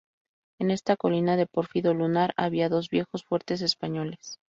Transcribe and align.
En 0.57 0.71
esta 0.71 0.97
colina 0.97 1.37
de 1.37 1.45
pórfido 1.45 1.93
lunar 1.93 2.33
había 2.35 2.69
dos 2.69 2.89
viejos 2.89 3.23
fuertes 3.23 3.61
españoles. 3.61 4.39